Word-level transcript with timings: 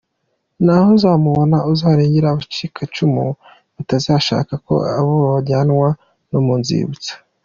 Ntaho 0.63 0.89
uzamubona 0.97 1.57
arengera 1.91 2.27
abacikacumu 2.29 3.25
badashaka 3.73 4.53
ko 4.65 4.73
ababo 4.97 5.25
bajyanwa 5.35 5.89
mu 6.47 6.55
nzibutso. 6.61 7.11